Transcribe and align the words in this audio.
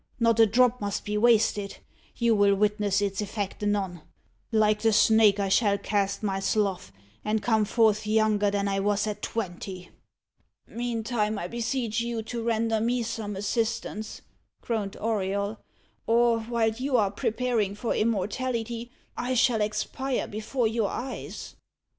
"Not 0.19 0.39
a 0.39 0.47
drop 0.47 0.81
must 0.81 1.05
be 1.05 1.15
wasted. 1.15 1.77
You 2.15 2.33
will 2.33 2.55
witness 2.55 3.01
its 3.03 3.21
effect 3.21 3.61
anon. 3.61 4.01
Like 4.51 4.81
the 4.81 4.93
snake, 4.93 5.39
I 5.39 5.47
shall 5.49 5.77
cast 5.77 6.23
my 6.23 6.39
slough, 6.39 6.91
and 7.23 7.43
come 7.43 7.65
forth 7.65 8.07
younger 8.07 8.49
than 8.49 8.67
I 8.67 8.79
was 8.79 9.05
at 9.05 9.21
twenty." 9.21 9.91
"Meantime, 10.65 11.37
I 11.37 11.47
beseech 11.47 11.99
you 12.01 12.23
to 12.23 12.41
render 12.43 12.81
me 12.81 13.03
some 13.03 13.35
assistance," 13.35 14.23
groaned 14.61 14.97
Auriol, 14.99 15.59
"or, 16.07 16.39
while 16.39 16.71
you 16.71 16.97
are 16.97 17.11
preparing 17.11 17.75
for 17.75 17.93
immortality, 17.93 18.89
I 19.15 19.35
shall 19.35 19.61
expire 19.61 20.27
before 20.27 20.65
your 20.67 20.89
eyes." 20.89 21.55